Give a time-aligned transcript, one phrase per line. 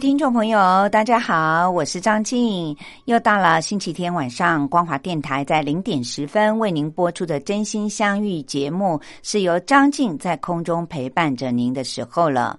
[0.00, 12.58] 听众朋友，大家好，我是张静，又到了星期天晚上光华电台在零点十分为您播出的《真心相遇》节目，是由张静在空中陪伴着您的时候了。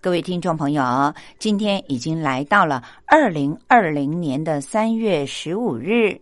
[0.00, 6.16] 各位听众朋友，今天已经来到了二零二零年的三月十五日，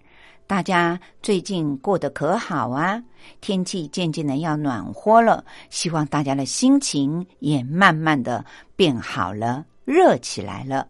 [0.47, 2.99] 大家最近过得可好啊？
[3.43, 8.43] 天气渐渐的要暖和了，希望大家的心情也慢慢的
[8.75, 9.63] 变好了。
[9.85, 10.87] 热起来了。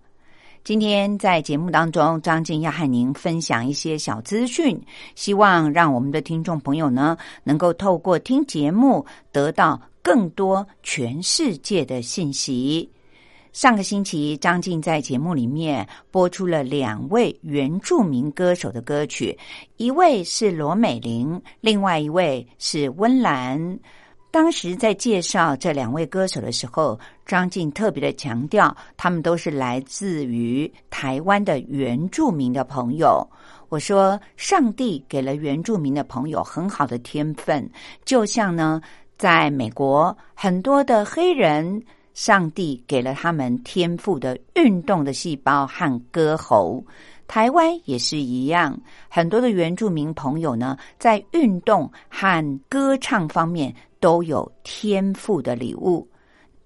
[0.62, 4.80] 今天在节目当中，张静要和您分享一些小资讯，
[5.14, 12.88] 希望让我们的听众朋友呢，能够透过听节目得到更多全世界的信息。
[13.52, 19.38] 上个星期，张静在节目里面播出了两位原住民歌手的歌曲，
[19.76, 23.78] 一位是罗美玲，另外一位是温岚。
[24.34, 33.24] 当时在介绍这两位歌手的时候，张静特别的强调，他们都是来自于台湾的原住民的朋友。
[33.68, 37.70] 我说，上帝给了原住民的朋友很好的天分，
[38.04, 38.82] 就像呢，
[39.16, 41.80] 在美国很多的黑人，
[42.12, 46.84] 上帝给了他们天赋的运动的细胞和歌喉。
[47.28, 48.76] 台湾也是一样，
[49.08, 53.72] 很多的原住民朋友呢，在运动和歌唱方面。
[54.04, 56.06] 都有天赋的礼物。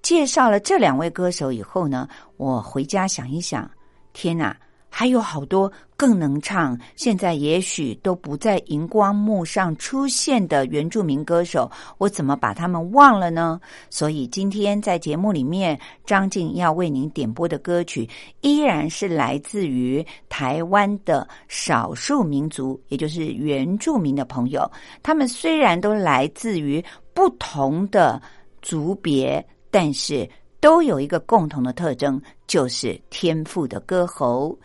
[0.02, 3.70] 介绍了这两位歌手以后呢，我回家想一想，
[4.12, 4.56] 天哪，
[4.90, 13.60] 还有好多更能唱，现在也许都不在荧光幕上出现的原住民歌手，我怎么把他们忘了呢？
[13.90, 18.08] 所以今天在节目里面，张静要为您点播的歌曲，
[18.42, 24.70] 依然是来自于台湾的少数民族，也就是原住民的朋友。
[25.02, 26.82] 他们虽然都来自于。
[27.18, 28.22] 不同的
[28.62, 34.56] 族别，但是都有一个共同的特征，就是天赋的歌喉。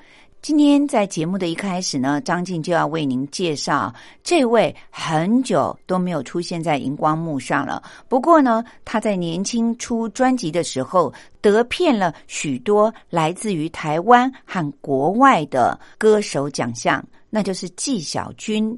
[0.43, 3.93] 今天在节目的一开始呢，张静就要为您介绍
[4.25, 7.81] 这位很久都没有出现在荧光幕上了。
[8.09, 18.77] 不过呢，他在年轻出专辑的时候，得骗了许多来自于台湾和国外的歌手奖项，那就是纪晓君。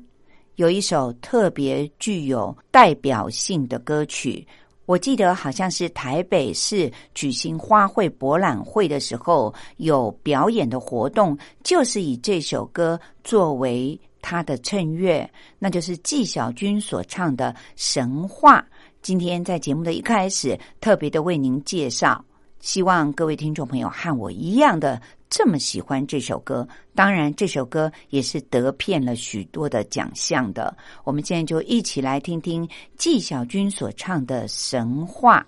[0.58, 4.48] 有一首特别具有代表性的歌曲，
[4.86, 18.60] 我记得好像是台北市举行花卉博览会的时候有表演的活动，就是以这首歌作为他的衬乐，那就是纪晓君所唱的《神话》。
[19.02, 22.24] 今天在节目的一开始，特别的为您介绍，
[22.60, 25.02] 希望各位听众朋友和我一样的。
[25.30, 30.76] 这么喜欢这首歌，当然这首歌也是得遍了许多的奖项的。
[31.04, 35.46] 我们现在就一起来听听纪晓君所唱的《神话》。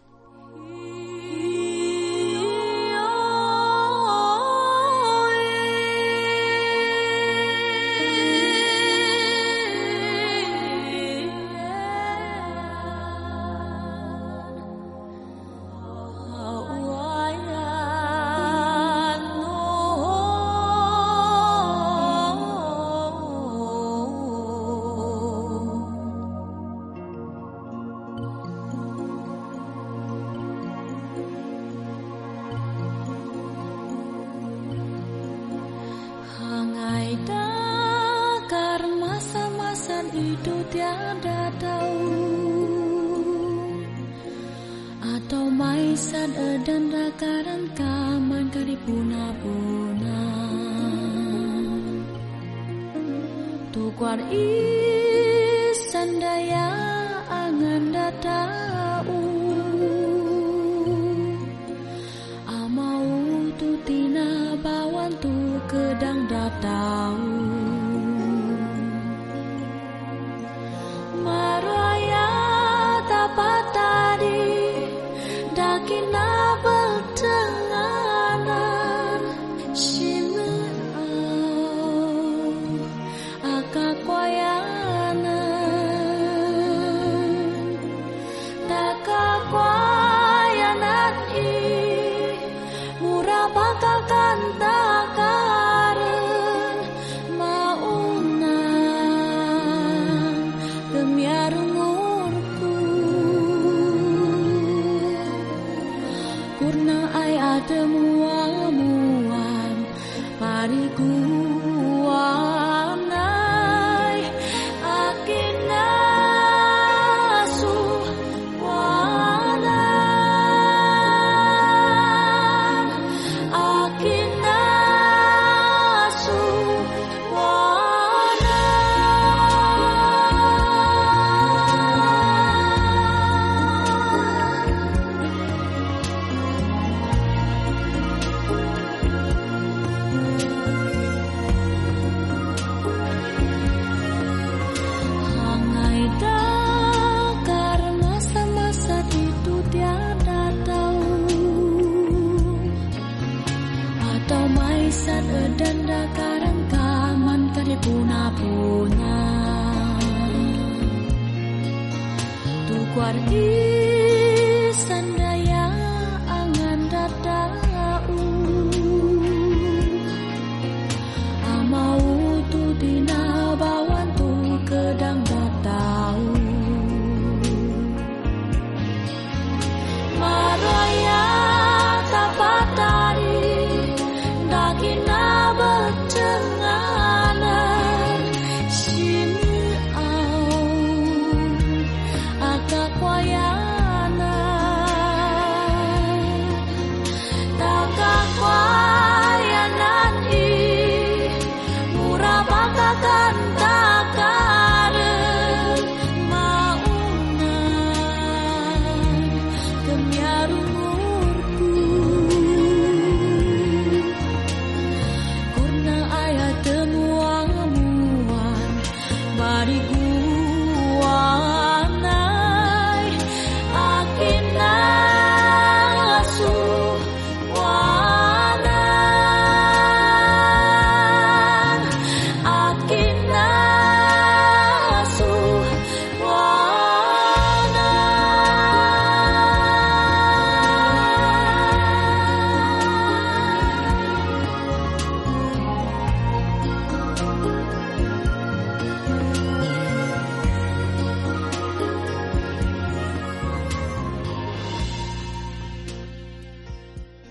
[65.67, 67.26] kedang datang.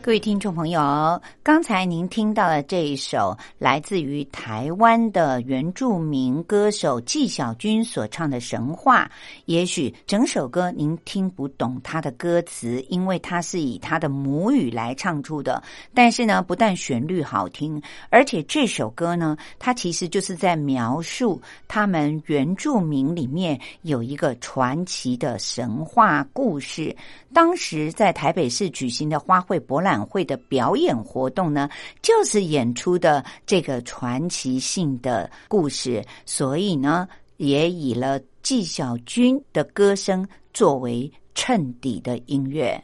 [0.07, 9.03] 各位听众朋友，刚才您听到的这一首来自于台湾的原住民歌手纪晓君所唱的《神话》，
[9.47, 15.61] 也许整首歌您听不懂他的歌词，因为他是以他的母语来唱出的。
[15.93, 26.95] 但是呢，不但旋律好听，而且这首歌呢，它其实就是在描述他们原住民里面有一个传奇的神话故事。
[27.35, 31.69] 当时在台北市举行的花卉博览晚会的表演活动呢，
[32.03, 42.83] 就是演出的这个传奇性的故事，所以呢，也以了纪晓君的歌声作为衬底的音乐。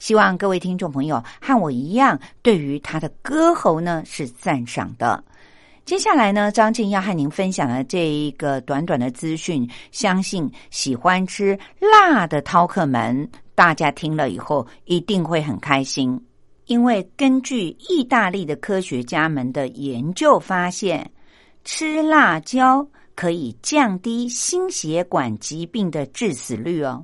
[0.00, 5.22] 希望各位听众朋友和我一样，对于他的歌喉呢是赞赏的。
[5.84, 13.28] 接下来呢，张静要和您分享的这一个短短的资讯，相信喜欢吃辣的饕客们。
[13.54, 16.20] 大家听了以后一定会很开心，
[16.68, 21.10] 因为根据意大利的科学家们的研究发现，
[21.64, 27.02] 吃辣椒可以降低心血管疾病的致死率哦。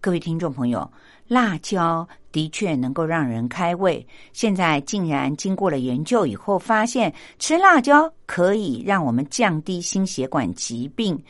[0.00, 0.90] 各位听众朋友，
[1.28, 4.04] 辣椒的确能够让人开胃。
[4.32, 11.22] 现在竟然经过了研究以后，发现吃辣椒可以让我们降低心血管疾病。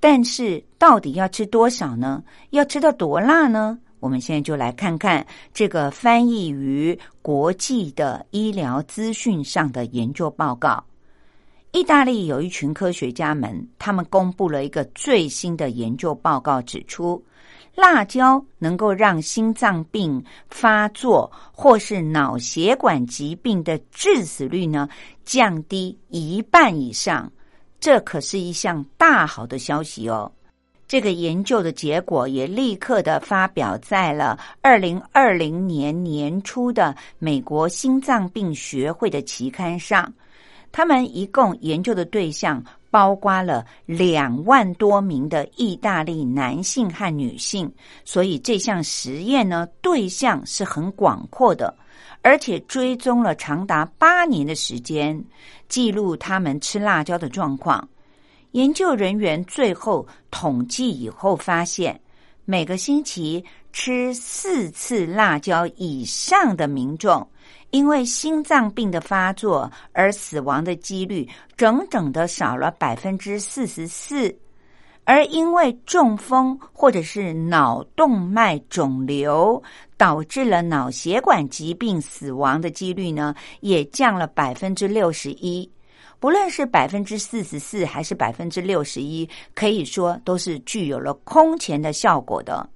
[0.00, 2.24] 但是，到底要吃多少呢？
[2.50, 3.78] 要吃到多辣呢？
[4.00, 10.82] 我们现在就来看看这个翻译于国际的医疗资讯上的研究报告。
[11.72, 17.22] 意大利有一群科学家们，他们公布了一个最新的研究报告，指出
[17.74, 24.88] 辣椒能够让心脏病发作或是脑血管疾病的致死率呢
[25.24, 27.30] 降低一半以上。
[27.78, 30.32] 这可是一项大好的消息哦。
[30.88, 40.10] 这个研究的结果也立刻的发表在了二零二零年年初的美国心脏病学会的期刊上。
[40.72, 47.70] 他们一共研究的对象包括了两万多名的意大利男性和女性，
[48.04, 51.74] 所以这项实验呢对象是很广阔的。
[52.22, 55.22] 而且追踪了长达八年的时间，
[55.68, 57.86] 记录他们吃辣椒的状况。
[58.52, 62.00] 研究人员最后统计以后发现，
[62.44, 67.26] 每个星期吃四次辣椒以上的民众，
[67.70, 74.34] 因为心脏病的发作而死亡的几率，整整的少了百分之四十四。
[75.04, 79.62] 而因为中风或者是脑动脉肿瘤
[79.96, 85.70] 导致了脑血管疾病死亡的几率呢，也降了百分之六十一。
[86.20, 92.68] 不论是百分之四十四还是百分之六十一，可以说都是具有了空前的效果的。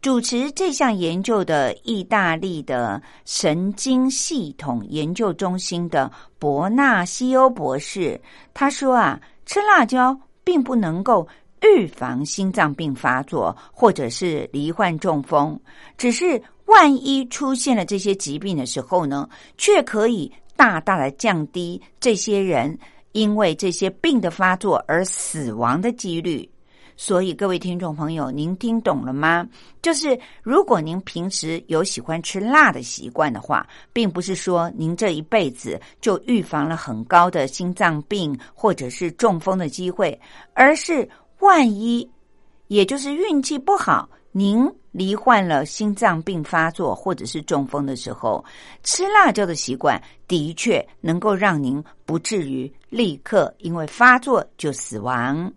[0.00, 8.20] 主持这项研究的意大利的神经系统研究中心的伯纳西欧博士
[8.52, 11.26] 他说啊，吃辣椒并不能够。
[11.64, 15.56] 预防心脏病发作，或者是罹患中风，
[15.96, 20.28] 只是万一出现了这些疾病的时候呢，却可以
[20.62, 22.78] 大大的降低这些人
[23.10, 26.48] 因为这些病的发作而死亡的几率。
[26.96, 29.44] 所以，各位听众朋友，您听懂了吗？
[29.82, 40.16] 就是如果您平时有喜欢吃辣的习惯的话，并不是说您这一辈子就预防了很高的心脏病或者是中风的机会，
[40.54, 41.08] 而是。
[41.40, 42.08] 万一，
[42.68, 48.44] 也就是运气不好，您罹患了心脏病发作或者是中风的时候，
[48.84, 55.50] 吃辣椒的习惯的确能够让您不至于立刻因为发作就死亡。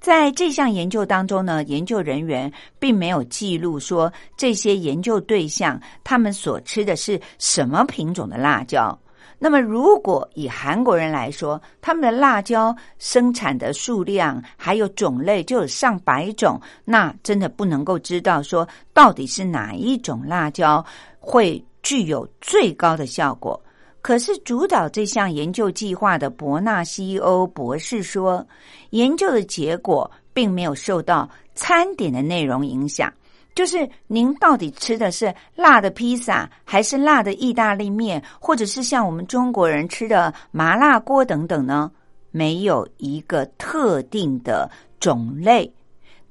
[0.00, 8.98] 在这项研究当中呢，研究人员并没有记录说这些研究对象他们所吃的是什么品种的辣椒。
[9.38, 20.84] 那么，如果以韩国人来说，他们的辣椒生产的数量还有种类就有上百种，那真的不能够知道说到底是哪一种辣椒
[21.18, 23.60] 会具有最高的效果。
[24.00, 28.46] 可是，主导这项研究计划的伯纳西欧博士说，
[28.90, 33.12] 研究的结果并没有受到餐点的内容影响。
[33.54, 41.90] 就是您到底吃的是辣的披萨，还是辣的意大利面，或者是像我们中国人吃的麻辣锅等等呢？
[42.30, 44.68] 没有一个特定的
[44.98, 45.72] 种类，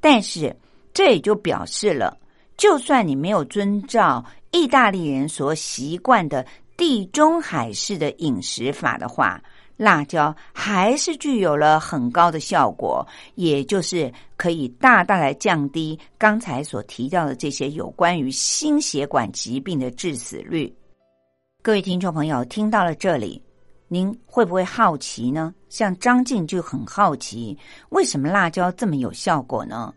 [0.01, 0.53] 但是
[0.94, 2.18] 这也就表示了，
[2.58, 9.42] 就算你没有遵照意大利人所习惯的地中海式的饮食法的话。
[9.75, 20.74] 辣椒还是具有了很高的效果，也就是可以大大来降低刚才所提到的这些有关于心血管疾病的致死率。
[21.62, 23.42] 各位听众朋友，听到了这里，
[23.88, 25.53] 您会不会好奇呢？
[25.70, 27.58] 像张静就很好奇，
[27.89, 29.94] 为什么辣椒这么有效果呢？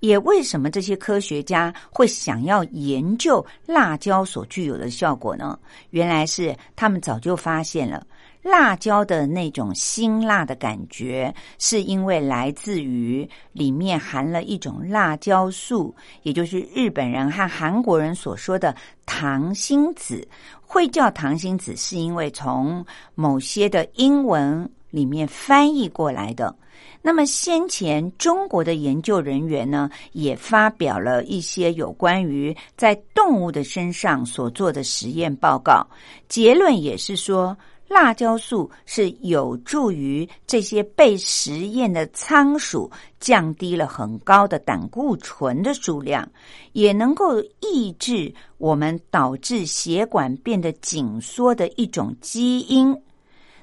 [0.00, 5.58] 也为什么这些科学家会想要研究辣椒所具有的效果呢？
[5.90, 8.06] 原来是他们早就发现了。
[8.44, 20.28] 辣椒的那种辛辣的感觉，是因为来自于里面含了一种辣椒素，也就是日本人和韩国人所说的糖心子。
[20.60, 22.84] 会叫糖心子，是因为从
[23.14, 26.54] 某些的英文里面翻译过来的。
[27.00, 35.86] 那么先前中国的研究人员呢，也发表了一些有关于在动物的身上所做的实验报告，
[36.28, 37.56] 结论也是说。
[37.94, 46.28] 辣椒素是有助于这些被实验的仓鼠降低了很高的胆固醇的数量，
[46.72, 53.00] 也能够抑制我们导致血管变得紧缩的一种基因。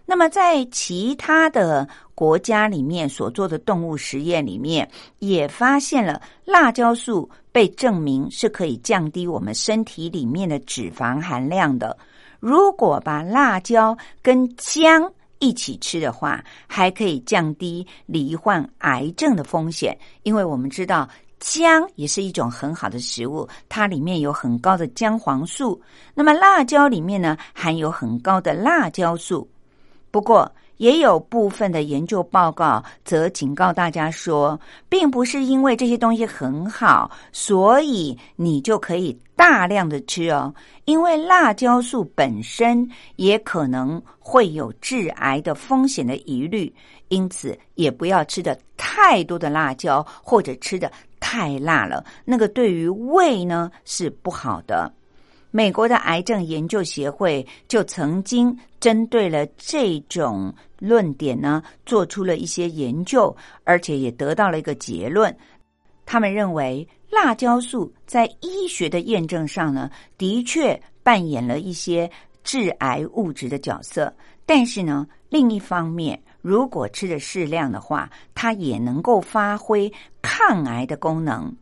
[0.06, 1.86] 那么，在其他的
[2.16, 11.98] 国家里面所做的动物实验里面，也发现了辣椒素被证明是可以降低我们身体里面的脂肪含量的。
[12.41, 19.98] 如果把辣椒跟姜一起吃的话，还可以降低罹患癌症的风险。
[20.24, 21.07] 因为我们知道
[21.39, 25.81] 姜也是一种很好的食物，它里面有很高的姜黄素。
[26.13, 29.48] 那么辣椒里面呢，含有很高的辣椒素。
[30.12, 30.51] 不过，
[30.82, 34.60] 也有部分的研究报告则警告大家说，
[34.90, 40.52] 并不是因为这些东西很好，所以你就可以大量的吃哦。
[40.86, 46.74] 因为辣椒素本身也可能会有致癌的风险的疑虑，
[47.10, 54.92] 因此也不要吃的太多的辣椒，或者吃的太辣了，那个对于胃呢是不好的。
[55.51, 65.36] 美国的癌症研究协会就曾经针对了这种论点呢，做出了一些研究，而且也得到了一个结论。
[66.05, 72.10] 他们认为，辣椒素在医学的验证上呢，的确扮演了一些
[72.43, 74.13] 致癌物质的角色。
[74.46, 79.91] 但是呢，另一方面，如果吃的适量的话，它也能够发挥
[80.22, 81.53] 抗癌的功能。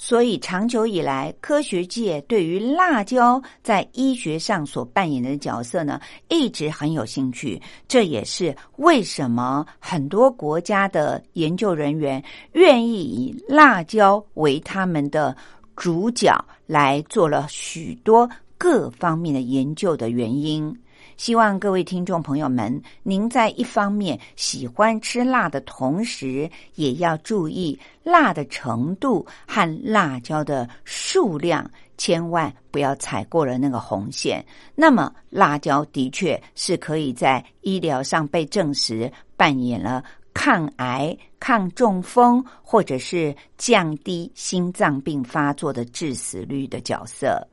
[0.00, 7.60] 所以，长久以来，科学界对于辣椒在医学上所扮演的角色呢，一直很有兴趣。
[7.88, 15.36] 这也是为什么很多国家的研究人员愿意以辣椒为他们的
[15.74, 16.32] 主角，
[16.64, 20.72] 来做了许多各方面的研究的原因。
[21.18, 34.42] 希望各位听众朋友们，您在一方面喜欢吃辣的同时，也要注意辣的程度和辣椒的数量，千万不要踩过了那个红线。
[34.76, 47.44] 那么，辣椒的确是可以在医疗上被证实扮演了抗癌、抗中风，或者是降低心脏病发作的致死率的角色。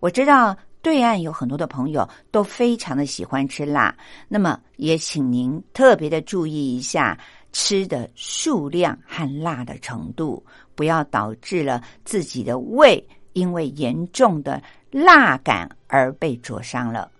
[0.00, 0.56] 我知道。
[0.84, 3.96] 对岸有很多的朋友都非常的喜欢吃辣，
[4.28, 7.18] 那么也请您特别的注意一下
[7.52, 17.10] 吃的数量和辣的程度，不要导致了自己的胃因为严重的辣感而被灼伤了。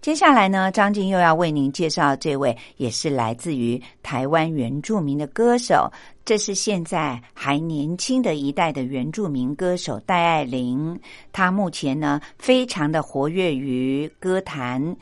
[0.00, 5.92] 接下来呢，张静又要为您介绍这位也是来自于台湾原住民的歌手。
[6.24, 10.98] 这是现在还年轻的一代的原住民歌手戴爱玲，
[11.32, 14.96] 她目前呢非常的活跃于歌坛。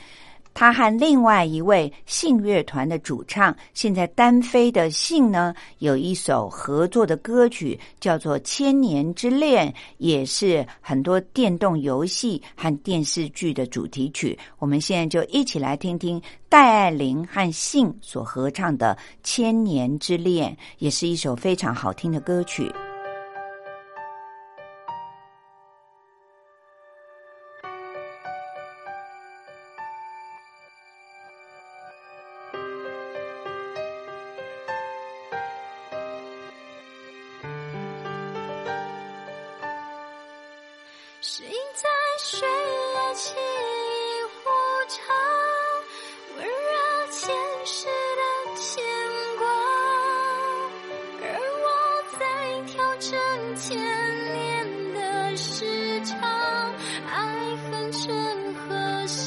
[0.58, 14.36] 他和另外一位信乐团的主唱，现在单飞的信呢，有一首合作的歌曲，叫做《千年之恋》，也是很多电动游戏和电视剧的主题曲。
[14.58, 22.68] 我们现在就一起来听听戴爱玲和信所合唱的《千年之恋》，也是一首非常好听的歌曲。
[43.28, 44.38] 起一壶
[44.88, 44.96] 茶，
[46.38, 46.48] 温热
[47.10, 47.20] 前
[47.66, 47.86] 世
[48.16, 48.22] 的
[48.56, 48.66] 牵
[49.36, 49.42] 挂，
[51.20, 51.24] 而
[51.64, 51.66] 我
[52.18, 52.20] 在
[52.72, 53.10] 调整
[53.56, 53.66] 千
[54.32, 54.34] 年
[54.94, 55.46] 的时
[56.06, 56.16] 差，
[57.06, 57.16] 爱
[57.70, 58.00] 恨成
[58.54, 59.20] 河下。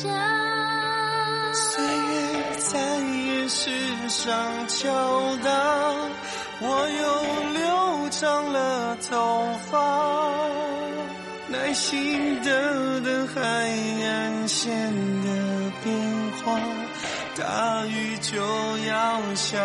[1.53, 2.11] 岁月
[2.57, 3.69] 在岩石
[4.09, 4.89] 上敲
[5.43, 5.47] 打，
[6.61, 7.03] 我又
[7.53, 9.13] 留长了头
[9.69, 9.71] 发，
[11.49, 12.51] 耐心等。
[13.33, 14.71] 海岸线
[15.23, 15.95] 的变
[16.43, 16.59] 化
[17.37, 18.37] 大雨就
[18.79, 19.57] 要下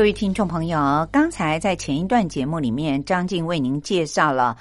[0.00, 4.56] 各位听众朋友，刚才在前一段节目里面，张静为您介绍了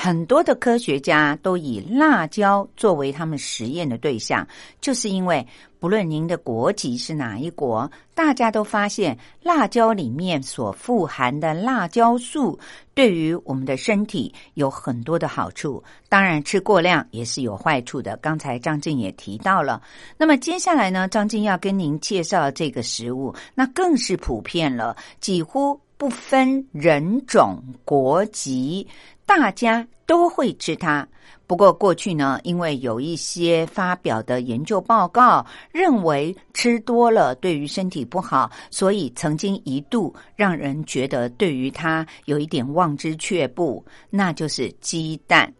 [0.00, 4.46] 很多的科学家都以辣椒作为他们实验的对象，
[4.80, 5.44] 就是因为
[5.80, 12.56] 不论您的国籍是哪一国，大家都发现辣椒里面所富含的辣椒素
[12.94, 15.82] 对于我们的身体有很多的好处。
[16.08, 18.16] 当然，吃过量也是有坏处的。
[18.18, 19.82] 刚才张静也提到了。
[20.16, 28.86] 那么接下来呢，张静要跟您介绍这个食物，那更是普遍了，几乎不分人种、国籍。
[29.26, 31.06] 大家都会吃它。
[31.46, 43.84] 不过过去呢，因为有一些发表的研究报告认为吃多了对于身体不好，所以曾经一度让人觉得对于它有一点望之却步。
[44.08, 45.52] 那就是鸡蛋。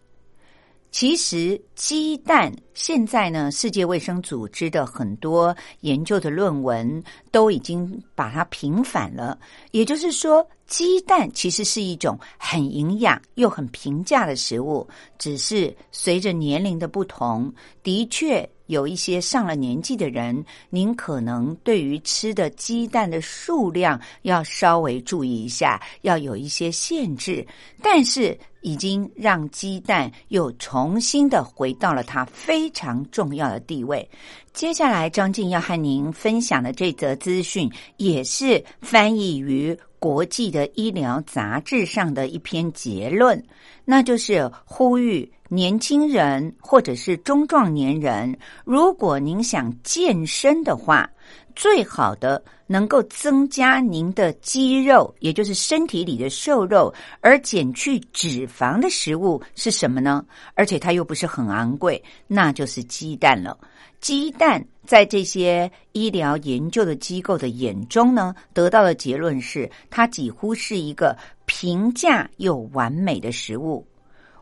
[0.90, 9.36] 其实鸡蛋现在呢，世界卫生组织的很多研究的论文都已经把它平反了，
[9.72, 10.48] 也就是说。
[10.68, 14.86] 鸡蛋其实是一种很营养又很平价的食物，
[15.18, 17.50] 只是随着年龄的不同，
[17.82, 27.46] 的确有一些上了年纪的人，您可能对于吃的鸡蛋的数量要稍微注意一下，要有一些限制。
[27.82, 34.06] 但是已经让鸡蛋又重新的回到了它非非常重要的地位。
[34.52, 39.74] 接下来，张静要和您分享的这则资讯，也是翻译于。
[40.00, 43.42] 国际的医疗杂志上的一篇结论，
[43.84, 51.10] 那就是呼吁年轻人或者是中壮年人，如果您想健身的话，
[51.58, 60.24] 最好的能够增加您的肌肉，也就是身体里的瘦肉，而减去脂肪的食物是什么呢？
[60.54, 63.58] 而且它又不是很昂贵，那就是鸡蛋了。
[64.00, 73.84] 鸡蛋在这些医疗研究的机构的眼中呢，得到的结论是，它几乎是一个平价又完美的食物。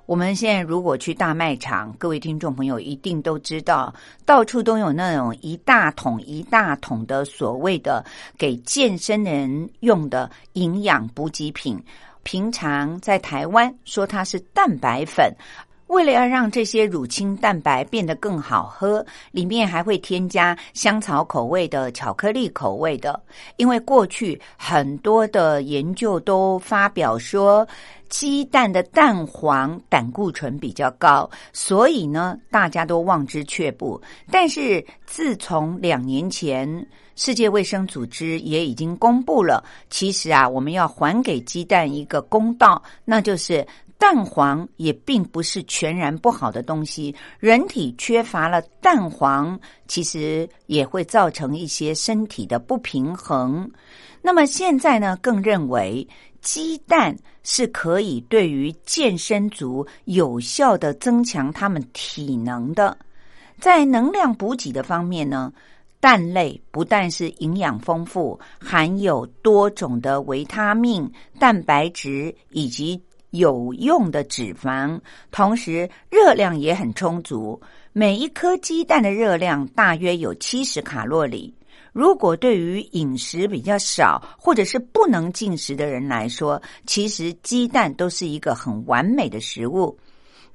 [0.06, 3.92] 我们现在如果去大卖场，各位听众朋友一定都知道，
[4.24, 8.04] 到处都有那种一大桶一大桶的所谓的
[8.38, 11.82] 给健身人用的营养补给品。
[12.22, 15.32] 平常在台湾说它是蛋白粉。
[15.88, 23.20] 为了要让这些乳清蛋白变得更好喝，里面还会添加香草口味的、巧克力口味的。
[23.56, 27.66] 因为过去很多的研究都发表说，
[28.08, 34.00] 鸡蛋的蛋黄胆固醇比较高，所以呢，大家都望之却步。
[34.30, 43.64] 但是自从两年前，世界卫生组织也已经公布了，其实啊，我们要还给鸡蛋一个公道，那就是。
[43.98, 53.68] 蛋黄也并不是全然不好的东西，人体缺乏了蛋黄，其实也会造成一些身体的不平衡。
[54.20, 56.06] 那么现在呢，更认为
[56.42, 62.96] 鸡蛋是可以对于健身族有效的增强他们体能的。
[63.58, 65.50] 在能量补给的方面呢，
[66.00, 73.02] 蛋类不但是营养丰富，含有多种的维他命、蛋白质以及。
[73.36, 77.60] 有用的脂肪，同时热量也很充足。
[77.92, 81.54] 每一颗鸡蛋的热量大约有七十卡路里。
[81.92, 89.96] 如果对于饮食比较少或者是不能进食的人来说，其实鸡蛋都是一个很完美的食物。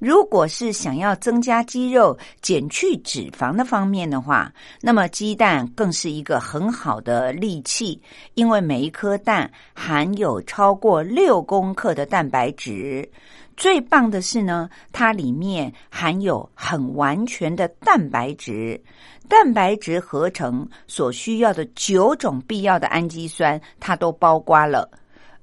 [0.02, 8.02] 如果是想要增加肌肉、减去脂肪的方面的话，那么鸡蛋更是一个很好的利器，
[8.34, 13.08] 因为每一颗蛋含有超过六公克的蛋白质。
[13.56, 18.82] 最棒的是呢，它里面含有很完全的蛋白质，
[19.28, 24.90] 蛋白质合成所需要的九种必要的氨基酸，它都包括了。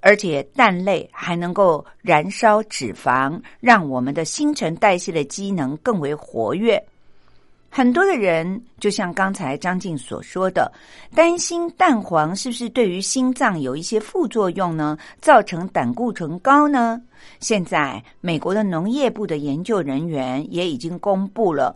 [0.01, 6.81] 而且蛋类还能够燃烧脂肪，让我们的新陈代谢的机能更为活跃。
[7.71, 10.71] 很多的人就像刚才张静所说的，
[11.13, 14.97] 担心蛋黄是不是对于心脏有一些副作用呢？
[15.21, 16.99] 造成胆固醇高呢？
[17.39, 21.75] 现在美国的农业部的研究人员也已经公布了。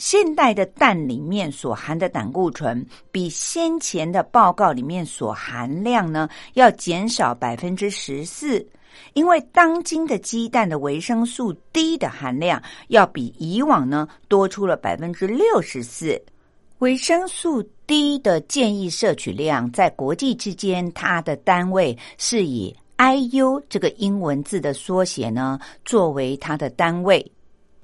[0.00, 8.66] 现代的蛋里面所含的胆固醇，比先前的报告里面所含量呢，要减少百分之十四。
[9.12, 16.18] 因为当今的鸡蛋的维生素 D 的含量，要比以往呢多出了百分之六十四。
[16.78, 27.30] 维生素 D 的建议摄取量，在国际之间，它的单位是以 IU 这个英文字的缩写呢，作为它的单位。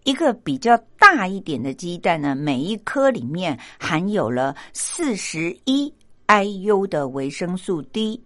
[0.07, 5.93] 一个比较大一点的鸡蛋呢，每一颗里面含有了四十一
[6.29, 8.23] IU 的维生素 D。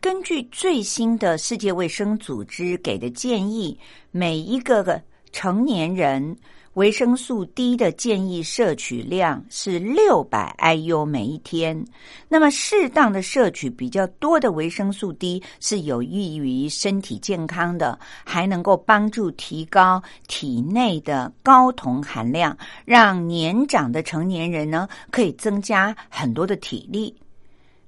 [0.00, 3.78] 根据最新的世界卫生组织给的建议，
[4.12, 4.98] 每一个
[5.30, 6.34] 成年人。
[6.74, 11.84] 维生素 D 的建议摄取量是六百 IU 每一天。
[12.28, 27.14] 那么，适当的摄取比较多的维生素 D 是有益于身体健康的，还能够帮助提高体内的睾酮含量，让年长的成年人呢可以增加很多的体力。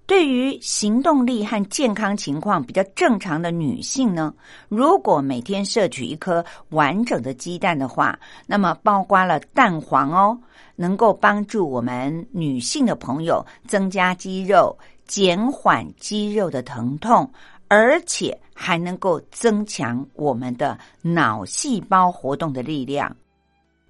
[0.06, 4.32] 对于行动力和健康情况比较正常的女性呢，
[4.68, 8.16] 如果每天摄取一颗完整的鸡蛋的话，
[8.46, 10.38] 那么包括了蛋黄哦，
[10.76, 17.28] 能够帮助我们女性的朋友增加肌肉，减缓肌肉的疼痛，
[17.66, 23.14] 而且还能够增强我们的脑细胞活动的力量。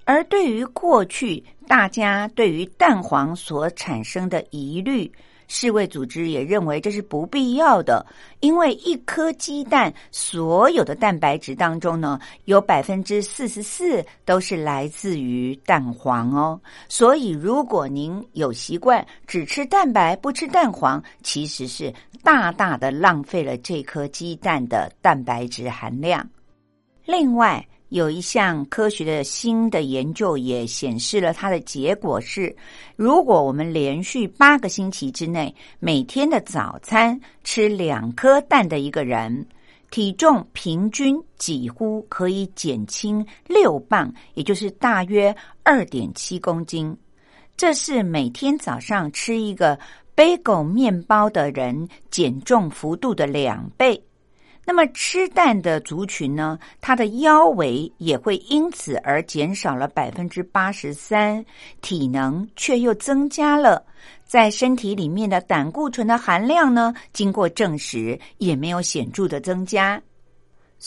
[0.07, 5.12] 而对于过去大家对于蛋黄所产生的疑虑，
[5.48, 8.04] 世卫组织也认为这是不必要的，
[8.40, 16.61] 因为一颗鸡蛋所有的蛋白质当中呢，有百分之四十四都是来自于蛋黄哦。
[16.88, 26.28] 所以，如果您有习惯只吃蛋白不吃蛋黄，其实是大大的浪费了这颗鸡蛋的蛋白质含量。
[27.04, 32.55] 另外，有一项科学的新的研究也显示了，它的结果是：
[32.96, 39.46] 如果我们连续八个星期之内，每天的早餐吃两颗蛋的一个人，
[39.90, 46.96] 体重平均几乎可以减轻六磅，也就是大约二点七公斤。
[47.57, 49.79] 这是每天早上吃一个
[50.16, 54.03] bagel 面包的人减重幅度的两倍。
[54.68, 61.42] 那么吃蛋的族群呢，它的腰围也会因此而减少了百分之八十三，
[61.81, 63.83] 体能却又增加了。
[64.24, 70.02] 在身体里面的胆固醇的含量呢，经过证实也没有显著的增加。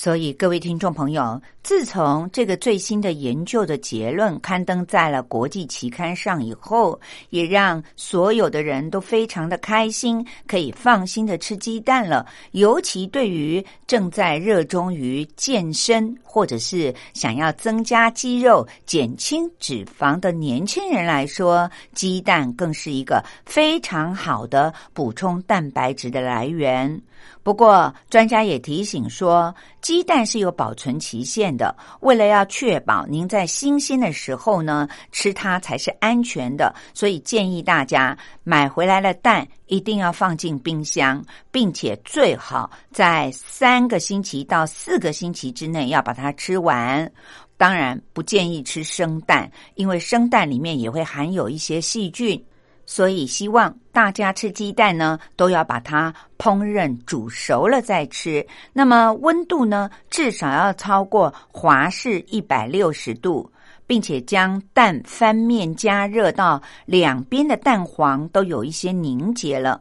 [0.02, 6.98] 所以，各位听众朋友，自从这个最新的研究的结论刊登在了国际期刊上以后，
[7.32, 12.26] 也让所有的人都非常的开心，可以放心的吃鸡蛋了。
[12.52, 27.02] 尤其对于正在热衷于健身或者是想要增加肌肉、减轻脂肪的年轻人来说，鸡蛋更是一个非常好的补充蛋白质的来源。
[27.44, 31.76] 不过，专家也提醒说，鸡蛋是有保存期限的。
[32.02, 47.12] 为了要确保您在新鲜的时候呢吃它才是安全的，所以建议大家买回来的蛋一定要放进冰箱，并且最好在三个星期到四个星期之内要把它吃完。
[47.58, 52.42] 当然，不建议吃生蛋，因为生蛋里面也会含有一些细菌。
[52.91, 58.43] 所以，希望大家吃鸡蛋呢，都要把它烹饪煮熟了再吃。
[58.73, 63.47] 那么温度呢，至少要超过华氏一百六十度，
[63.86, 69.80] 并且将蛋翻面加热到两边的蛋黄都有一些凝结了。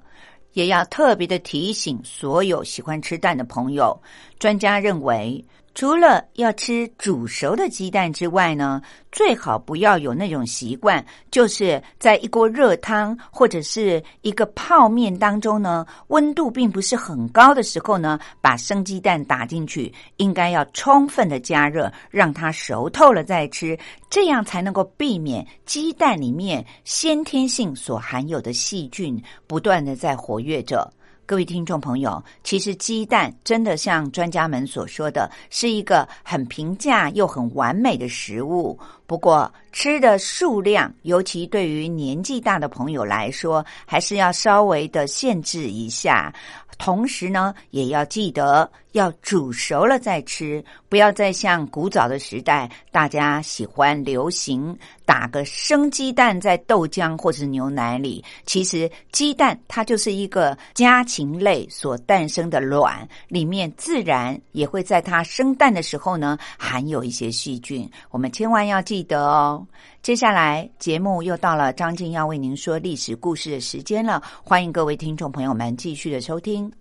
[0.52, 3.98] 也要特别的提醒所有喜欢吃蛋的朋友，
[4.38, 5.42] 专家认为。
[5.78, 23.78] 除了要吃煮熟的鸡蛋之外呢，最好不要有那种习惯，就是在一锅热汤或者是一个泡面当中呢，温度并不是很高的时候呢，把生鸡蛋打进去，应该要充分的加热，让它熟透了再吃，
[24.10, 30.92] 这样才能够避免鸡蛋里面先天性所含有的细菌不断的在活跃着。
[31.28, 38.78] 各位听众朋友，其实鸡蛋真的像专家们所说的，是一个很平价又很完美的食物。
[39.08, 46.30] 不过，吃的数量，尤其对于年纪大的朋友来说，还是要稍微的限制一下。
[46.76, 58.24] 同时呢，也要记得要煮熟了再吃，不要再像古早的时代，大家喜欢流行打个生鸡蛋在豆浆或者牛奶里。
[58.46, 67.90] 其实鸡蛋它就是一个家禽类所诞生的卵，里面自然也会在它生蛋的时候呢含有一些细菌。
[68.10, 69.66] 我们千万要记得哦。
[70.02, 76.72] 接下来节目又到了张静要为您说历史故事的时间了，欢迎各位听众朋友们继续的收听。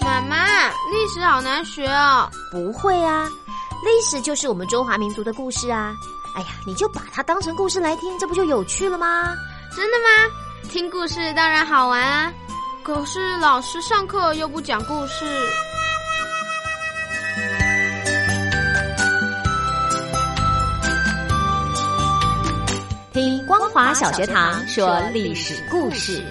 [0.00, 2.28] 妈妈，历史好难学哦。
[2.50, 3.28] 不会啊，
[3.84, 5.94] 历史就是我们中华民族的故事啊。
[6.34, 9.34] 哎呀，你就把它当成故事来听，这不就有趣了吗？
[9.74, 10.34] 真的吗？
[10.70, 12.32] 听故事当然好玩啊。
[12.86, 15.24] 可是老师上课又不讲故事。
[23.12, 26.22] 听光华小学堂说历史故事。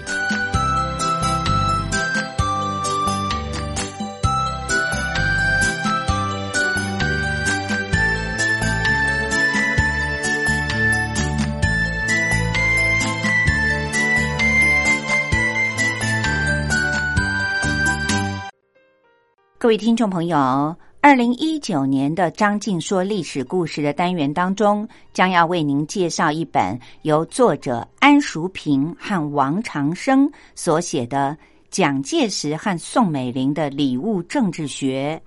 [19.66, 31.36] 各位听众朋友，二零一九年的张静说历史故事的单元当中，将要为您介绍一本由作者安淑平和王长生所写的
[31.68, 35.20] 《蒋介石和宋美龄的礼物政治学》。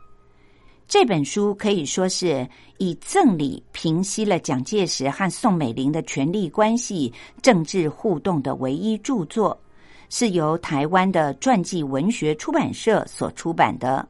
[0.88, 2.48] 这本书可以说是
[2.78, 9.60] 以赠礼平息了蒋介石和宋美龄的权力关系、政治互动的唯一著作，
[10.08, 14.08] 是由台湾的传记文学出版社所出版的。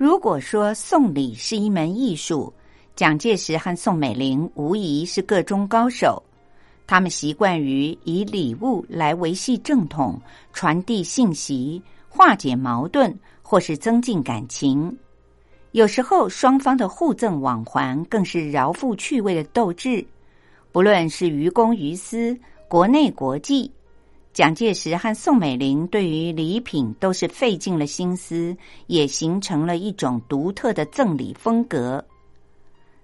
[0.00, 2.50] 如果说送礼是一门艺术，
[2.96, 6.22] 蒋介石和宋美龄无疑是个中高手。
[6.86, 10.18] 他们习惯于以礼物来维系正统、
[10.54, 14.96] 传递信息、化解矛盾，或是增进感情。
[15.72, 20.02] 有时候，双方的互赠往还更是饶富趣味的斗志。
[20.72, 22.34] 不论是于公于私，
[22.68, 23.70] 国内国际。
[24.40, 32.02] 蒋介石和宋美龄对于礼品都是费尽了心思，也形成了一种独特的赠礼风格。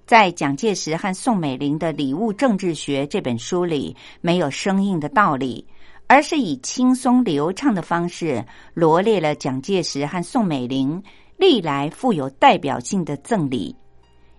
[0.06, 5.62] 在蒋介石和宋美龄的礼物政治学这本书里，没有生硬的道理，
[6.06, 11.02] 而是以轻松流畅的方式罗列了蒋介石和宋美龄
[11.36, 13.76] 历来富有代表性的赠礼。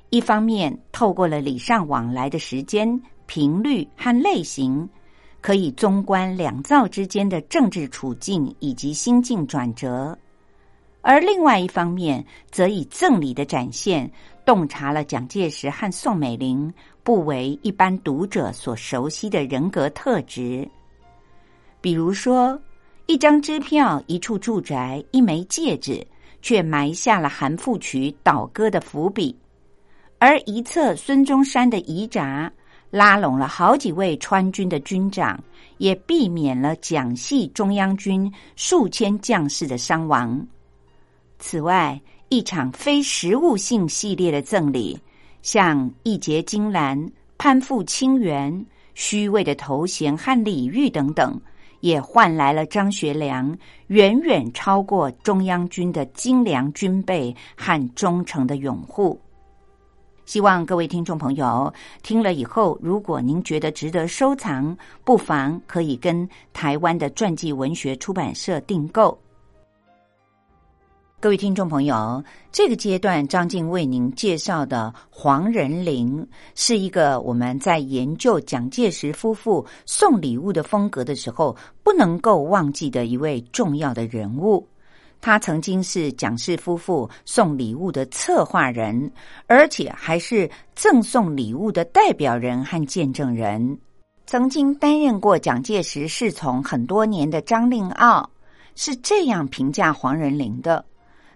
[0.09, 4.89] 一方面，透过了礼尚往来的时间、频率和类型。
[5.47, 10.13] 可以综观两造之间的政治处境以及心境转折，
[10.99, 14.11] 而另外一方面，则以赠礼的展现，
[14.45, 16.69] 洞察了蒋介石和宋美龄
[17.01, 20.67] 不为一般读者所熟悉的人格特质。
[21.79, 22.59] 比如说，
[23.05, 26.05] 一张支票、一处住宅、一枚戒指，
[26.41, 29.33] 却埋下了韩复榘倒戈的伏笔；
[30.19, 32.51] 而一侧孙中山的遗札。
[32.97, 35.39] 拉拢了好几位川军的军长，
[35.77, 40.43] 也避免了蒋系中央军数千将士的伤亡。
[41.37, 44.99] 此外，一场非实物性系列的赠礼，
[45.43, 51.39] 像义结金兰、攀附清源、虚伪的头衔和礼遇等等，
[51.81, 53.55] 也换来了张学良
[53.89, 59.21] 远远超过中央军的精良军备和忠诚的拥护。
[60.27, 61.73] 希望各位听众朋友
[62.03, 69.17] 听了以后，如果您觉得值得收藏，不妨可以跟台湾的传记文学出版社订购。
[71.21, 72.21] 各位听众朋友，
[72.51, 84.67] 这个阶段张静为您介绍的黄仁霖，是一个我们在研究蒋介石夫妇送礼物的风格的时候不能够忘记的一位重要的人物。
[85.19, 89.11] 他曾经是蒋氏夫妇送礼物的策划人，
[89.47, 93.77] 而且还是赠送礼物的代表人和见证人。
[94.25, 98.29] 曾经担任过蒋介石侍从很多年的张令傲
[98.75, 100.85] 是这样评价黄仁霖的。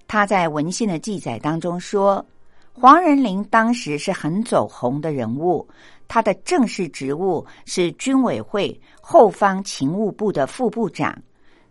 [0.07, 2.25] 他在文献的记载当中说，
[2.73, 5.67] 黄仁霖当时是很走红的人物，
[6.07, 11.17] 他的正式职务是军委会后方勤务部的副部长，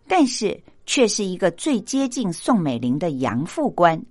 [0.07, 0.61] 但是。
[0.91, 4.05] 却是一个最接近宋美龄的杨副官，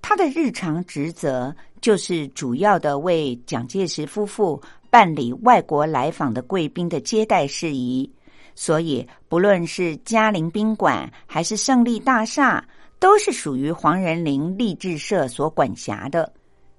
[0.00, 8.08] 他的日常职责就是主要的为蒋介石夫妇办理外国来访的贵宾的接待事宜，
[8.54, 12.64] 所以不论是嘉陵宾馆还是胜利大厦，
[13.00, 16.32] 都是属于黄仁霖励志社所管辖的。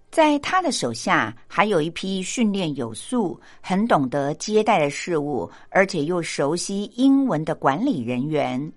[0.09, 8.71] 在他的手下，还有一批训练有素、很懂得接待的事物，而且又熟悉英文的管理人员。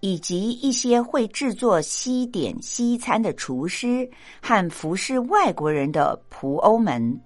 [0.00, 4.08] 以及一些会制作西点西餐的厨师
[4.42, 7.20] 和服侍外国人的仆欧们，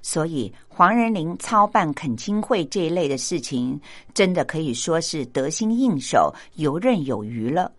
[0.00, 3.78] 所以黄仁林操办恳亲会这一类的事情，
[4.14, 7.72] 真的可以说是得心应手、游刃有余了。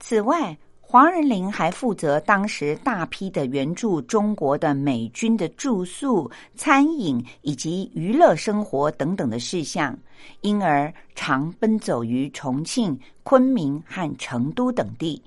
[0.00, 0.56] 此外，
[0.90, 9.94] 黄仁霖还负责当时大批的援助中国的美军的住宿、餐饮以及娱乐生活等等的事项，
[10.40, 15.22] 因而常奔走于重庆、昆明和成都等地。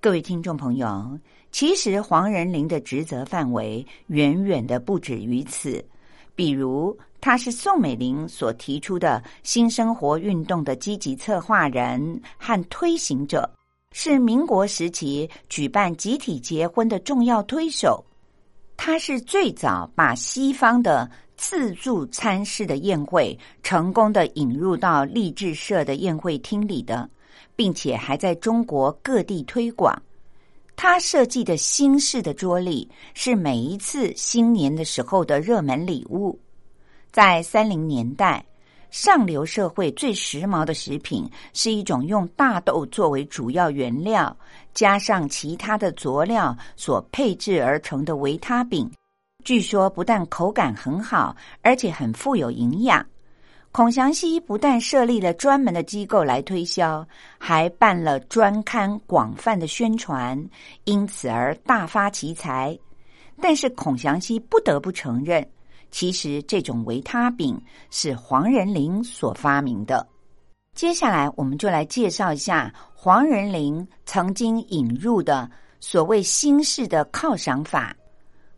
[0.00, 1.16] 各位听众朋友，
[1.52, 5.84] 其实黄仁霖的职责范围远远的不止于此，
[6.34, 13.48] 比如他是宋美龄所提出的新生活运动的积极策划人和推行者。
[13.98, 18.04] 是民国时期举办集体结婚的重要推手，
[18.76, 27.08] 他是最早把西方的自助餐式的宴会成功的引入到励志社的宴会厅里的，
[27.56, 29.96] 并且还在中国各地推广。
[30.76, 36.38] 他设计的新式的桌历是每一次新年的时候的热门礼物。
[37.10, 38.44] 在三零年代，
[38.90, 44.34] 上流社会最时髦的食品是一种用大豆作为主要原料，
[44.72, 48.90] 加上其他的佐料所配制而成的维他饼。
[49.44, 53.04] 据说不但口感很好，而且很富有营养。
[53.70, 57.06] 孔祥熙不但设立了专门的机构来推销，
[57.36, 60.42] 还办了专刊，广泛的宣传，
[60.84, 62.76] 因此而大发其财。
[63.38, 65.46] 但是孔祥熙不得不承认，
[65.96, 70.06] 其实这种维他饼是黄仁霖所发明的。
[70.74, 77.96] 接下来，我们就来介绍一下黄仁霖曾经引入的所谓新式的犒赏法。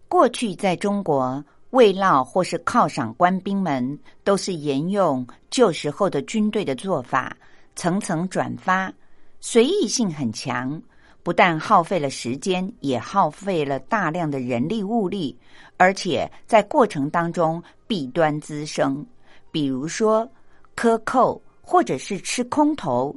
[0.08, 1.44] 过去在中国。
[1.70, 7.36] 慰劳或是犒赏官兵们，都是沿用旧时候的军队的做法，
[7.76, 8.90] 层层转发，
[9.38, 10.82] 随意性很强。
[11.22, 15.38] 不但耗费了时间，也耗费了大量的人力物力，
[15.78, 19.04] 而且在过程当中弊端滋生。
[19.50, 20.30] 比如说
[20.74, 23.16] 克扣，或者是吃空头，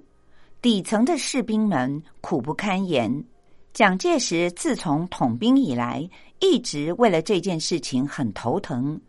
[0.61, 3.23] 底层的士兵们苦不堪言。
[3.73, 6.09] 蒋介石自从统兵以来。
[6.43, 8.99] 一直为了这件事情很头疼，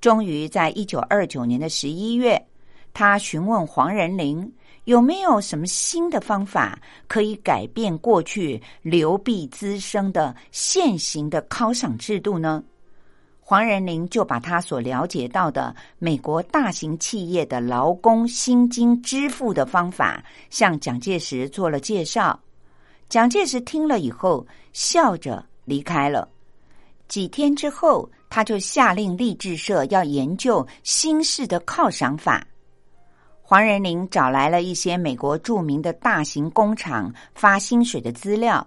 [0.00, 2.44] 终于在一九二九年的十一月，
[2.92, 4.52] 他询问黄仁霖
[4.86, 12.60] 有没有什么新的方法可以改变过去流弊滋生的现行的犒赏制度呢？
[13.50, 22.38] 黄仁霖就把他所了解到的美国大型企业的劳工薪金支付的方法向蒋介石做了介绍。
[23.08, 26.28] 蒋介石听了以后，笑着离开了。
[27.08, 32.46] 几天之后，他就下令励志社要研究新式的犒赏法。
[33.42, 38.64] 黄仁霖找来了一些美国著名的大型工厂发薪水的资料，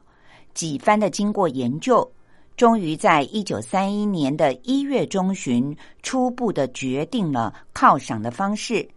[0.53, 2.05] 几番的经过研究，
[2.55, 8.87] 终于在一九三一年的一月中旬，初步的决定了犒赏的方式。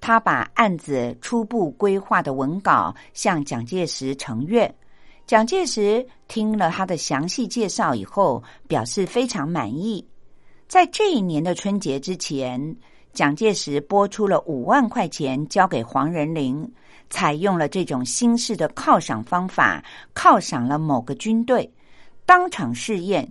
[0.00, 4.74] 他把案子初步规划的文稿向蒋介石呈阅。
[5.26, 10.06] 蒋介石听了他的详细介绍以后，表示非常满意。
[10.66, 12.76] 在这一年的春节之前，
[13.12, 16.70] 蒋介石拨出了五万块钱交给黄仁霖，
[17.08, 19.82] 采用了这种新式的犒赏方法，
[20.14, 21.70] 犒赏了某个军队，
[22.26, 23.30] 当场试验，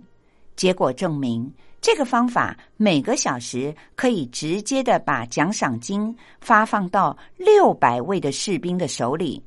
[0.56, 9.42] 结果证明这个方法每个小时可以直接的把奖赏金发放到六百位的士兵的手里。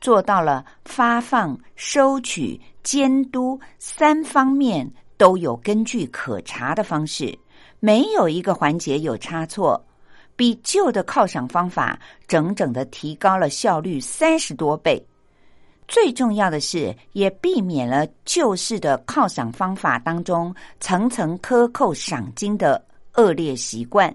[0.00, 7.38] 做到了发放、收取、监督三方面都有根据可查的方式，
[7.78, 9.80] 没有一个环节有差错，
[10.34, 11.96] 比旧的犒赏方法
[12.26, 15.00] 整整的提高了效率三十多倍。
[15.88, 22.82] 最重要的是，也避免了旧式的犒赏方法当中层层克扣赏金的
[23.14, 24.14] 恶劣习惯。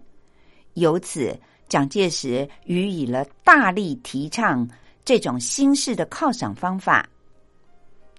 [0.73, 1.39] 由此，
[1.69, 4.67] 蒋介石予以了大力提倡。
[5.05, 7.07] 这种新式的犒赏方法，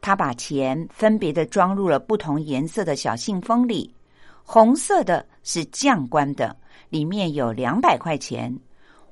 [0.01, 3.95] 他把钱分别的装入了不同颜色的小信封里。
[4.43, 6.57] 红色的是将官的，
[6.89, 8.51] 里面有两百块钱；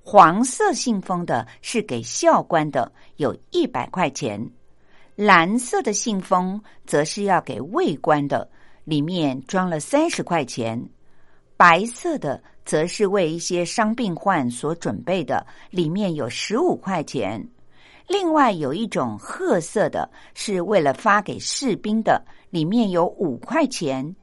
[0.08, 4.40] 黄色信封的是给校官的，有一百块钱；
[5.16, 8.48] 蓝色的信封则是要给卫官的，
[8.84, 10.78] 里面装了三十块钱；
[11.56, 17.44] 白色的则是为一些伤病患所准备的，里面有十五块钱。
[18.06, 24.14] 另外有一种褐色的，是为了发给士兵的，里面有五块钱。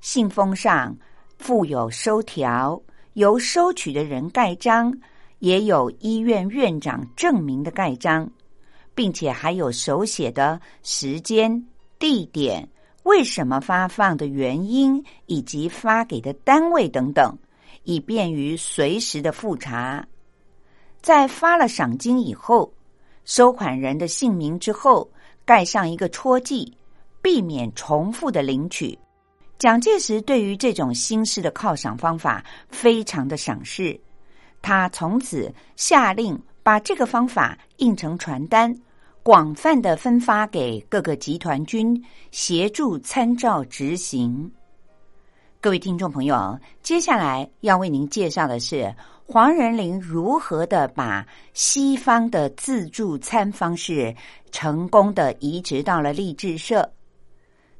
[0.00, 0.96] 信封上
[1.36, 2.80] 附有收条，
[3.14, 4.96] 由收取的人盖章，
[5.38, 8.30] 也有医院院长证明的盖章，
[8.94, 11.66] 并且还有手写的时间、
[11.98, 12.68] 地点、
[13.02, 17.36] 为什么发放的原因以及发给的单位等等，
[17.84, 20.06] 以便于随时的复查。
[21.00, 22.72] 在发了赏金以后。
[23.28, 25.10] 收款人的姓名之后，
[25.44, 26.72] 盖上一个戳记，
[27.20, 28.96] 避免重复的领取。
[29.58, 33.98] 蒋介石对于这种新式的犒赏方法非常的赏识，
[34.66, 38.76] 他从此下令把这个方法印成传单，
[39.22, 44.50] 广泛的分发给各个集团军，协助参照执行。
[45.60, 48.92] 各位听众朋友，接下来要为您介绍的是。
[49.28, 54.14] 黄仁霖如何的把西方的自助餐方式
[54.52, 56.88] 成功的移植到了励志社？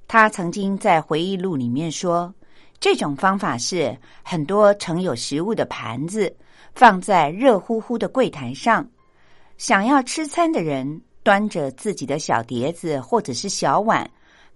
[0.06, 2.32] 他曾经在回忆录里面说
[2.78, 6.32] ：“这种方法是很多盛有食物的盘子
[6.76, 8.86] 放在热乎乎的柜台上，
[9.56, 14.08] 想要吃餐的人端着自己的小碟子或者是小碗，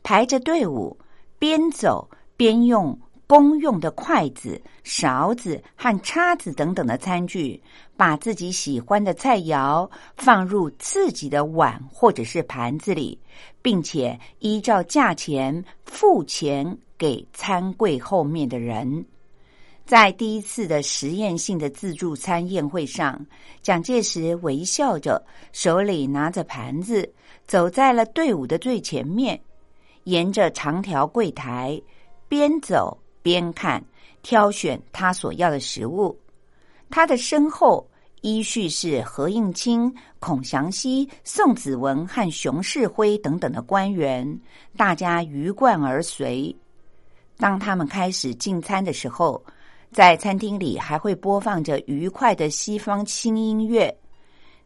[0.03, 0.95] 排着队伍，
[1.39, 2.07] 边走
[2.37, 7.59] 边用公用的筷子、勺子和叉子等等的餐具，
[7.97, 13.19] 把自己喜欢的菜肴放入自己的碗或者是盘子里，
[13.63, 16.79] 并且依照价钱付钱。
[17.01, 19.07] 给餐柜后面的人，
[19.91, 23.27] 在第一次的实验性的自助餐宴会上，
[23.61, 25.21] 蒋介石微笑着，
[25.51, 27.13] 手里拿着盘子，
[27.45, 29.41] 走在了队伍的最前面，
[30.05, 31.83] 沿着长条柜台
[32.29, 33.85] 边走边看，
[34.23, 36.17] 挑选他所要的食物。
[36.89, 37.85] 他的身后
[38.21, 44.41] 依序是何应钦、孔祥熙、宋子文和熊式辉等等的官员，
[44.77, 46.55] 大家鱼贯而随。
[47.39, 49.43] 当他们开始进餐的时候，
[49.93, 53.95] 在餐厅里还会播放着愉快的西方轻音乐。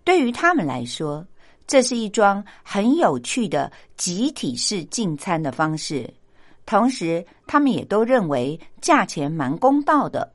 [0.04, 1.26] 对于他们来说，
[1.66, 6.12] 这是一桩很有趣的集体式进餐的方式。
[6.66, 10.30] 同时，他们也都认为价钱蛮公道的，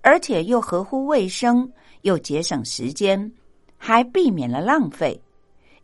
[0.00, 1.70] 而且又合乎卫生，
[2.02, 3.30] 又节省时间，
[3.76, 5.20] 还避免了浪费。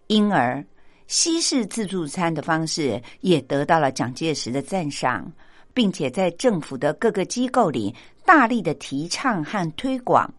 [0.06, 0.64] 因而，
[1.06, 5.30] 西式自助餐的方式也得到了蒋介石的赞赏。
[5.76, 10.32] 并且在政府的各个机构里大力的提倡和推广，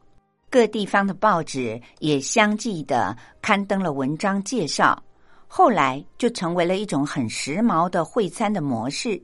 [0.50, 5.00] 各地方的报纸也相继的刊登了文章介绍。
[5.48, 9.22] 后来就成为了一种很时髦的会餐的模式。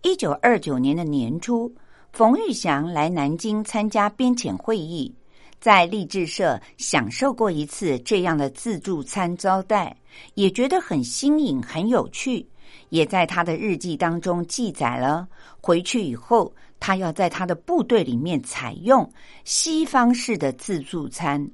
[0.00, 1.70] 一九二九年的年初，
[2.14, 5.14] 冯玉祥来南京参加编遣会议，
[5.60, 9.94] 在励志社享受过一次这样的自助餐招待，
[10.32, 12.46] 也觉得很新颖、很有趣。
[12.90, 15.26] 也在他的日记当中记载了，
[15.60, 19.10] 回去以后，他要在他的部队里面采用
[19.44, 21.50] 西方式的自助餐。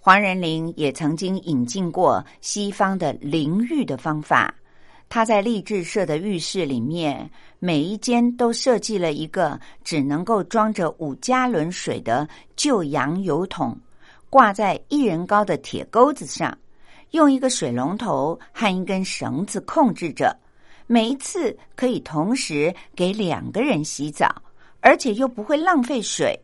[0.00, 4.54] 黄仁霖也曾经引进过西方的淋浴的方法，
[5.08, 13.76] 他在励志社的浴室里面，每一间都设计了一个只能够装着五加仑水的旧洋油桶，
[14.30, 16.56] 挂在一人高的铁钩子上。
[17.12, 20.36] 用一个水龙头和一根绳子控制着，
[20.86, 24.42] 每一次可以同时给两个人洗澡，
[24.80, 26.38] 而且又不会浪费水。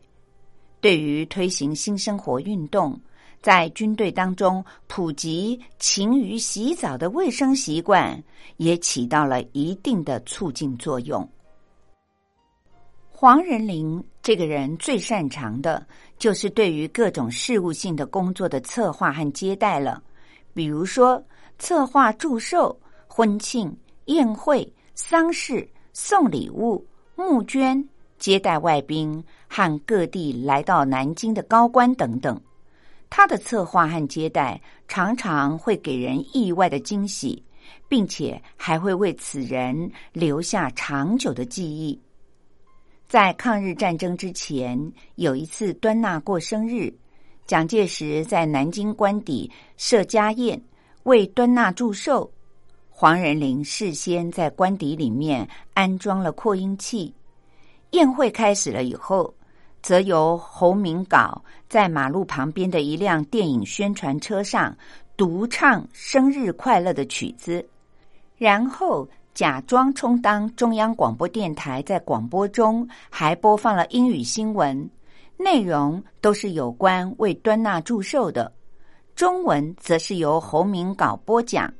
[0.81, 2.99] 对于推行新生活运动，
[3.41, 8.21] 在军队当中普及勤于洗澡的卫生习惯，
[8.57, 11.27] 也起到了一定的促进作用。
[13.09, 15.85] 黄仁霖这个人最擅长的
[16.19, 20.03] 就是对于各种事务性的工作的策划和接待了。
[20.55, 21.21] 比如说，
[21.59, 26.83] 策划祝寿、婚庆、宴会、丧事、送礼物、
[27.15, 27.87] 募捐、
[28.17, 32.41] 接待外宾和各地来到南京的高官等等，
[33.09, 37.43] 他的策划和接待常常会给人意外的惊喜，
[37.89, 42.01] 并且还会为此人留下长久的记忆。
[43.07, 46.93] 在抗日战争之前，有一次端纳过生日。
[47.47, 50.59] 蒋介石在南京官邸设家宴，
[51.03, 52.31] 为端纳祝寿。
[52.89, 57.13] 黄仁霖事先在官邸里面安装了扩音器。
[57.91, 59.31] 宴会开始了以后，
[59.83, 61.39] 则由侯明镐
[61.69, 64.75] 在马路旁边的一辆电影宣传车上
[65.15, 67.63] 独唱生日快乐的曲子，
[68.37, 74.89] 然后假装充当中央广播电台，在广播中还播放了英语新闻。
[75.37, 78.51] 内容都是有关为端纳祝寿的，
[79.15, 81.71] 中文则是由侯明镐播讲，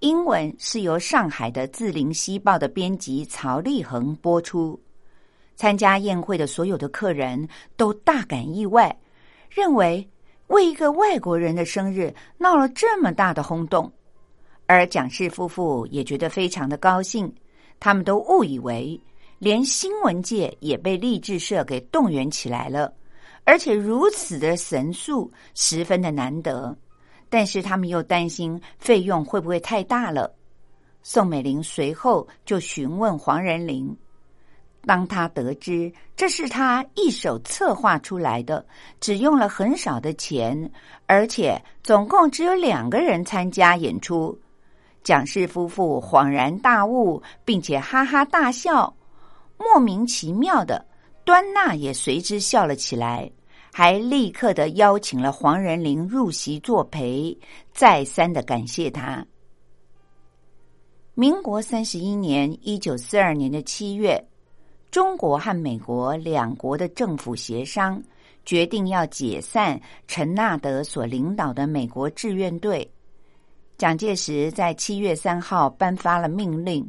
[0.00, 4.80] 英文是由上海的《字林西报》的编辑曹立恒播出。
[5.54, 7.46] 参加宴会的所有的客人
[7.76, 8.98] 都大感意外，
[9.50, 10.08] 认为
[10.46, 13.92] 为一个外国人的生日闹了这么大的轰动，
[14.66, 17.32] 而蒋氏夫妇也觉得非常的高兴，
[17.78, 18.98] 他们都误以为
[19.38, 22.92] 连新闻界也被励志社给动员起来了。
[23.44, 26.76] 而且如此的神速，十分的难得。
[27.28, 30.34] 但是他们又担心费用会不会太大了。
[31.02, 33.96] 宋美龄随后就询问黄仁霖，
[34.86, 38.64] 当他得知这是他一手策划出来的，
[39.00, 40.70] 只用了很少的钱，
[41.06, 44.38] 而且总共只有两个人参加演出，
[45.02, 48.94] 蒋氏夫妇恍然大悟，并且哈哈大笑，
[49.56, 50.86] 莫名其妙的。
[51.24, 53.30] 端纳也随之笑了起来，
[53.72, 57.36] 还立刻的邀请了黄仁霖入席作陪，
[57.72, 59.24] 再三的感谢他。
[61.14, 64.22] 民国三十一年（一九四二年的七月），
[64.90, 68.02] 中国和美国两国的政府协商，
[68.44, 72.90] 决定要解散陈纳德所领导的美国志愿队。
[73.78, 76.88] 蒋介石在七月三号颁发了命令，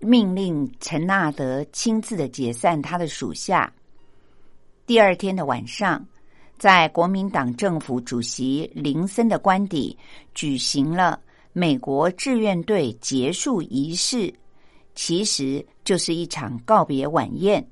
[0.00, 3.72] 命令陈纳德亲自的解散他的属下。
[4.86, 6.04] 第二天的晚上，
[6.56, 9.96] 在国民党政府主席林森的官邸
[10.34, 11.20] 举行了
[11.52, 14.32] 美国志愿队结束仪式，
[14.94, 17.66] 其实就是一场告别晚宴。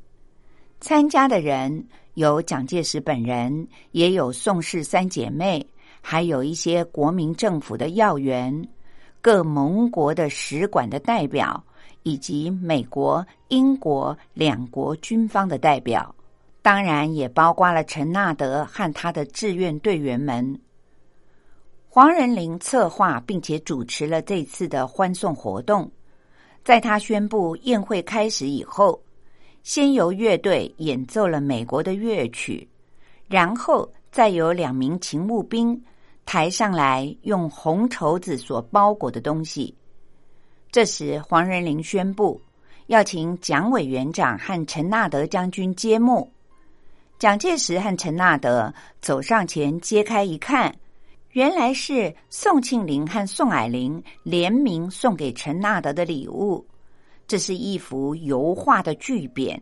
[0.81, 5.67] 参加的人有蒋介石本人，也有宋氏三姐妹。
[6.09, 8.69] 还有一些国民政府的要员、
[9.21, 11.65] 各盟国的使馆的代表，
[12.07, 16.15] 以及美国、英国两国军方的代表，
[16.63, 20.57] 当然也包括了陈纳德和他的志愿队员们。
[21.89, 25.91] 黄仁霖策划并且主持了这次的欢送活动。
[26.63, 29.03] 在他宣布宴会开始以后，
[29.65, 32.69] 先由乐队演奏了美国的乐曲，
[33.27, 35.83] 然后再由两名勤务兵。
[36.25, 39.75] 抬上来用红绸子所包裹的东西。
[40.77, 42.39] 这时，黄仁霖宣布
[42.89, 46.31] 要请蒋委员长和陈纳德将军揭幕。
[47.19, 48.71] 蒋介石和陈纳德
[49.01, 50.77] 走上前揭开一看，
[51.31, 56.63] 原来是宋庆龄和宋霭龄联名送给陈纳德的礼物。
[57.27, 59.59] 这是一幅油画的巨匾，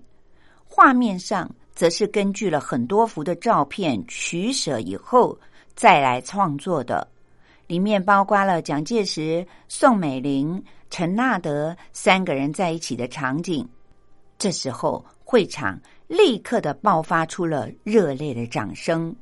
[0.65, 5.39] 画面上则是根据了很多幅的照片取舍以后。
[5.77, 7.07] 再来创作的，
[7.69, 10.61] 里面包括了蒋介石、宋美龄、
[10.97, 13.69] 陈纳德三个人在一起的场景。
[14.39, 15.77] 这时候，会场
[16.07, 19.13] 立刻的爆发出了热烈的掌声，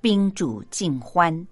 [0.00, 1.46] 宾主尽欢。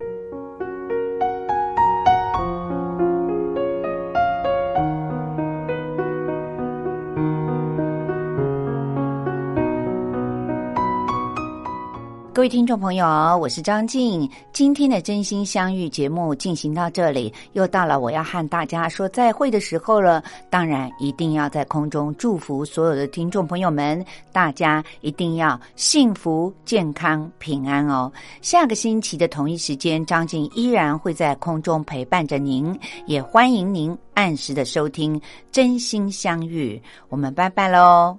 [12.36, 13.06] 各位听众朋友，
[13.40, 14.30] 我是张静。
[14.52, 20.22] 今天的真心相遇节目进行到这里，又到了我要和大家说再会的时候了。
[20.50, 28.12] 当然，一定要在空中祝福所有的听众朋友们，大家一定要幸福、健康、平安哦。
[28.42, 35.18] 下个星期的同一时间，张静依然会在空中陪伴着您，也欢迎您按时的收听
[35.50, 36.78] 《真心相遇》。
[37.08, 38.14] 我们拜拜喽。